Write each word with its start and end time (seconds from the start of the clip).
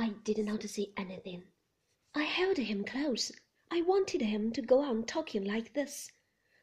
I 0.00 0.10
did 0.10 0.38
not 0.44 0.62
see 0.62 0.92
anything. 0.96 1.48
I 2.14 2.22
held 2.22 2.56
him 2.56 2.84
close. 2.84 3.32
I 3.68 3.82
wanted 3.82 4.20
him 4.20 4.52
to 4.52 4.62
go 4.62 4.78
on 4.78 5.06
talking 5.06 5.42
like 5.42 5.72
this, 5.72 6.12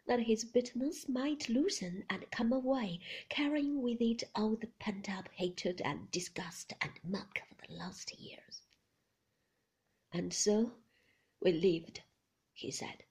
that 0.08 0.22
his 0.22 0.46
bitterness 0.46 1.10
might 1.10 1.50
loosen 1.50 2.06
and 2.10 2.32
come 2.32 2.54
away, 2.54 3.02
carrying 3.28 3.82
with 3.82 4.00
it 4.00 4.24
all 4.36 4.56
the 4.56 4.68
pent 4.80 5.10
up 5.10 5.28
hatred 5.34 5.82
and 5.82 6.10
disgust 6.12 6.72
and 6.80 6.94
muck 7.04 7.42
of 7.52 7.58
the 7.58 7.74
last 7.74 8.18
years. 8.18 8.62
And 10.14 10.34
so 10.34 10.72
we 11.42 11.52
lived, 11.52 12.04
he 12.54 12.72
said, 12.72 13.04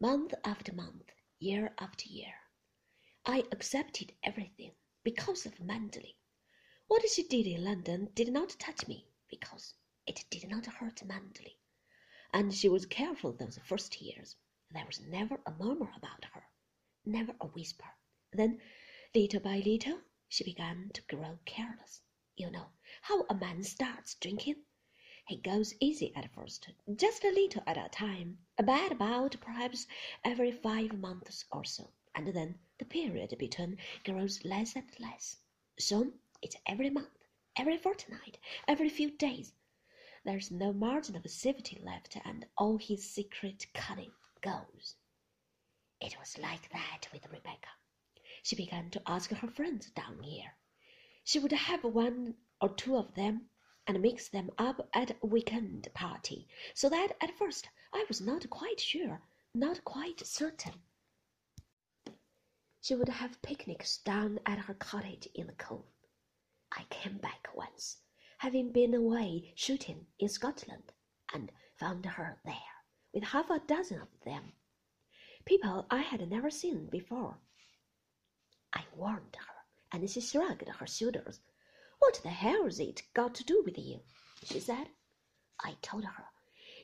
month 0.00 0.32
after 0.42 0.72
month, 0.72 1.12
year 1.38 1.74
after 1.76 2.08
year. 2.08 2.32
I 3.26 3.44
accepted 3.52 4.14
everything 4.22 4.72
because 5.04 5.44
of 5.44 5.60
Manderley. 5.60 6.16
What 6.86 7.06
she 7.10 7.24
did 7.24 7.46
in 7.46 7.62
London 7.62 8.08
did 8.14 8.32
not 8.32 8.58
touch 8.58 8.88
me 8.88 9.10
because 9.30 9.74
it 10.06 10.24
did 10.30 10.48
not 10.48 10.66
hurt 10.66 11.02
Manderley 11.06 11.56
and 12.32 12.52
she 12.52 12.68
was 12.68 12.84
careful 12.86 13.32
those 13.32 13.58
first 13.64 14.02
years. 14.02 14.36
There 14.70 14.84
was 14.84 15.00
never 15.00 15.40
a 15.46 15.52
murmur 15.52 15.90
about 15.96 16.24
her, 16.34 16.44
never 17.04 17.34
a 17.40 17.46
whisper. 17.46 17.86
Then, 18.32 18.60
little 19.14 19.40
by 19.40 19.58
little, 19.60 20.00
she 20.28 20.44
began 20.44 20.90
to 20.92 21.02
grow 21.02 21.38
careless. 21.46 22.02
You 22.36 22.50
know 22.50 22.66
how 23.00 23.24
a 23.30 23.34
man 23.34 23.62
starts 23.62 24.16
drinking? 24.16 24.56
He 25.26 25.36
goes 25.38 25.72
easy 25.80 26.12
at 26.14 26.30
first, 26.34 26.68
just 26.94 27.24
a 27.24 27.30
little 27.30 27.62
at 27.66 27.78
a 27.78 27.88
time, 27.88 28.38
a 28.58 28.62
bad 28.62 28.92
about 28.92 29.40
perhaps 29.40 29.86
every 30.22 30.52
five 30.52 30.92
months 30.98 31.46
or 31.50 31.64
so, 31.64 31.90
and 32.14 32.26
then 32.34 32.58
the 32.78 32.84
period 32.84 33.34
between 33.38 33.78
grows 34.04 34.44
less 34.44 34.76
and 34.76 34.90
less. 35.00 35.38
Soon 35.78 36.18
it's 36.42 36.56
every 36.66 36.90
month, 36.90 37.25
every 37.56 37.76
fortnight, 37.78 38.38
every 38.68 38.88
few 38.88 39.10
days, 39.10 39.52
there's 40.24 40.50
no 40.50 40.72
margin 40.72 41.16
of 41.16 41.30
safety 41.30 41.80
left, 41.82 42.16
and 42.24 42.46
all 42.58 42.76
his 42.78 43.08
secret 43.08 43.66
cunning 43.74 44.12
goes. 44.42 44.96
It 46.00 46.16
was 46.18 46.36
like 46.38 46.68
that 46.72 47.08
with 47.12 47.26
Rebecca. 47.30 47.68
She 48.42 48.56
began 48.56 48.90
to 48.90 49.02
ask 49.06 49.30
her 49.30 49.48
friends 49.48 49.90
down 49.90 50.22
here. 50.22 50.56
She 51.24 51.38
would 51.38 51.52
have 51.52 51.84
one 51.84 52.34
or 52.60 52.68
two 52.74 52.96
of 52.96 53.14
them 53.14 53.48
and 53.86 54.02
mix 54.02 54.28
them 54.28 54.50
up 54.58 54.88
at 54.94 55.12
a 55.22 55.26
weekend 55.26 55.88
party, 55.94 56.48
so 56.74 56.88
that 56.88 57.16
at 57.20 57.36
first 57.38 57.68
I 57.94 58.04
was 58.08 58.20
not 58.20 58.50
quite 58.50 58.80
sure, 58.80 59.22
not 59.54 59.84
quite 59.84 60.26
certain. 60.26 60.74
She 62.80 62.94
would 62.94 63.08
have 63.08 63.42
picnics 63.42 63.98
down 63.98 64.38
at 64.44 64.58
her 64.58 64.74
cottage 64.74 65.28
in 65.34 65.46
the 65.46 65.54
cove. 65.54 65.84
I 66.72 66.84
came 66.90 67.18
back 67.18 67.35
having 68.38 68.72
been 68.72 68.94
away 68.94 69.52
shooting 69.54 70.06
in 70.18 70.28
Scotland, 70.28 70.92
and 71.32 71.52
found 71.74 72.06
her 72.06 72.40
there 72.44 72.54
with 73.12 73.24
half 73.24 73.50
a 73.50 73.58
dozen 73.58 74.00
of 74.00 74.08
them, 74.24 74.52
people 75.44 75.86
I 75.90 76.02
had 76.02 76.28
never 76.30 76.50
seen 76.50 76.86
before. 76.86 77.38
I 78.72 78.84
warned 78.94 79.36
her, 79.36 79.54
and 79.92 80.08
she 80.08 80.20
shrugged 80.20 80.68
her 80.68 80.86
shoulders. 80.86 81.40
What 81.98 82.20
the 82.22 82.30
hell's 82.30 82.78
it 82.80 83.02
got 83.14 83.34
to 83.36 83.44
do 83.44 83.62
with 83.64 83.78
you? 83.78 84.00
she 84.42 84.60
said. 84.60 84.88
I 85.60 85.76
told 85.82 86.04
her 86.04 86.24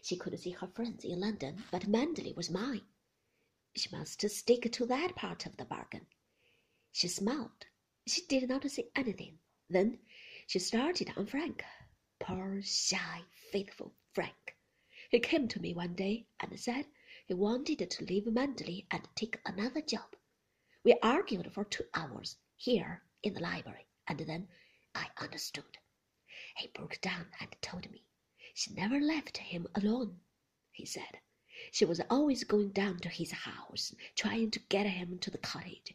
she 0.02 0.16
could 0.16 0.38
see 0.40 0.50
her 0.50 0.66
friends 0.66 1.04
in 1.04 1.20
London, 1.20 1.64
but 1.70 1.88
Manderley 1.88 2.34
was 2.34 2.50
mine. 2.50 2.82
She 3.74 3.88
must 3.94 4.28
stick 4.28 4.70
to 4.72 4.86
that 4.86 5.14
part 5.16 5.46
of 5.46 5.56
the 5.56 5.64
bargain. 5.64 6.06
She 6.90 7.08
smiled. 7.08 7.66
She 8.06 8.26
did 8.26 8.48
not 8.48 8.70
say 8.70 8.90
anything. 8.94 9.38
Then 9.70 10.00
she 10.46 10.58
started 10.58 11.12
on 11.16 11.26
Frank. 11.26 11.64
Poor, 12.18 12.60
shy, 12.62 13.22
faithful 13.50 13.94
Frank. 14.12 14.56
He 15.10 15.20
came 15.20 15.48
to 15.48 15.60
me 15.60 15.74
one 15.74 15.94
day 15.94 16.26
and 16.40 16.58
said 16.58 16.86
he 17.26 17.34
wanted 17.34 17.88
to 17.88 18.04
leave 18.04 18.24
Manderley 18.24 18.86
and 18.90 19.08
take 19.14 19.40
another 19.46 19.80
job. 19.80 20.16
We 20.84 20.98
argued 21.02 21.52
for 21.52 21.64
two 21.64 21.84
hours 21.94 22.36
here 22.56 23.02
in 23.22 23.34
the 23.34 23.40
library, 23.40 23.86
and 24.08 24.18
then 24.20 24.48
I 24.94 25.08
understood. 25.18 25.78
He 26.56 26.68
broke 26.68 27.00
down 27.00 27.26
and 27.40 27.54
told 27.62 27.90
me 27.90 28.04
she 28.54 28.74
never 28.74 29.00
left 29.00 29.38
him 29.38 29.66
alone. 29.74 30.20
He 30.72 30.84
said 30.84 31.20
she 31.70 31.84
was 31.84 32.00
always 32.10 32.44
going 32.44 32.70
down 32.70 32.98
to 32.98 33.08
his 33.08 33.30
house, 33.30 33.94
trying 34.16 34.50
to 34.50 34.60
get 34.68 34.86
him 34.86 35.18
to 35.20 35.30
the 35.30 35.38
cottage. 35.38 35.94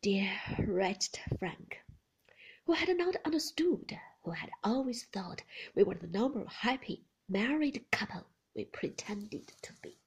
Dear, 0.00 0.32
wretched 0.58 1.20
Frank! 1.38 1.83
Who 2.66 2.72
had 2.72 2.96
not 2.96 3.16
understood, 3.24 3.98
who 4.22 4.30
had 4.30 4.50
always 4.62 5.04
thought 5.04 5.42
we 5.74 5.82
were 5.82 5.94
the 5.94 6.06
normal, 6.06 6.46
happy, 6.46 7.04
married 7.28 7.84
couple 7.90 8.24
we 8.54 8.64
pretended 8.64 9.52
to 9.62 9.72
be. 9.82 9.98